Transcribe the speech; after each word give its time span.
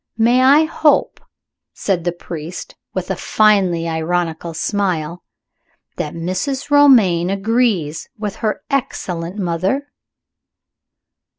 "May 0.17 0.41
I 0.41 0.65
hope," 0.65 1.19
said 1.75 2.05
the 2.05 2.11
priest, 2.11 2.73
with 2.91 3.11
a 3.11 3.15
finely 3.15 3.87
ironical 3.87 4.55
smile, 4.55 5.21
"that 5.97 6.15
Mrs. 6.15 6.71
Romayne 6.71 7.29
agrees 7.29 8.09
with 8.17 8.37
her 8.37 8.63
excellent 8.71 9.37
mother?" 9.37 9.91